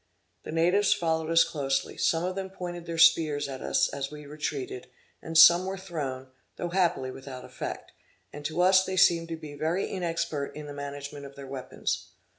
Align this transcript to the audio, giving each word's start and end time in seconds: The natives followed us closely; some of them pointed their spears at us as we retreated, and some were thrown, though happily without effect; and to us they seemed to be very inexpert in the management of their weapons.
The 0.45 0.51
natives 0.51 0.95
followed 0.95 1.29
us 1.29 1.43
closely; 1.43 1.95
some 1.95 2.23
of 2.23 2.33
them 2.33 2.49
pointed 2.49 2.87
their 2.87 2.97
spears 2.97 3.47
at 3.47 3.61
us 3.61 3.87
as 3.87 4.09
we 4.09 4.25
retreated, 4.25 4.87
and 5.21 5.37
some 5.37 5.63
were 5.63 5.77
thrown, 5.77 6.29
though 6.55 6.69
happily 6.69 7.11
without 7.11 7.45
effect; 7.45 7.91
and 8.33 8.43
to 8.45 8.61
us 8.63 8.83
they 8.83 8.97
seemed 8.97 9.27
to 9.27 9.37
be 9.37 9.53
very 9.53 9.85
inexpert 9.87 10.55
in 10.55 10.65
the 10.65 10.73
management 10.73 11.27
of 11.27 11.35
their 11.35 11.45
weapons. 11.45 12.13